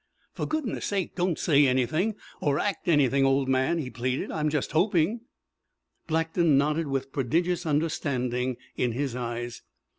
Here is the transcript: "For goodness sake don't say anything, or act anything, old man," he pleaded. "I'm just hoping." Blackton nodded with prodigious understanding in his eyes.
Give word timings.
"For 0.33 0.47
goodness 0.47 0.87
sake 0.87 1.13
don't 1.15 1.37
say 1.37 1.67
anything, 1.67 2.15
or 2.41 2.57
act 2.57 2.87
anything, 2.87 3.23
old 3.23 3.47
man," 3.47 3.77
he 3.77 3.91
pleaded. 3.91 4.31
"I'm 4.31 4.49
just 4.49 4.71
hoping." 4.71 5.21
Blackton 6.07 6.57
nodded 6.57 6.87
with 6.87 7.11
prodigious 7.11 7.67
understanding 7.67 8.57
in 8.75 8.93
his 8.93 9.15
eyes. 9.15 9.61